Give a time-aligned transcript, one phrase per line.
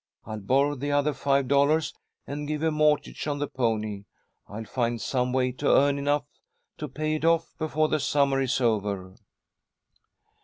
[0.25, 1.93] I'll borrow the other five dollars,
[2.25, 4.05] and give a mortgage on the pony.
[4.47, 6.25] I'll find some way to earn enough
[6.79, 9.13] to pay it off before the summer is over."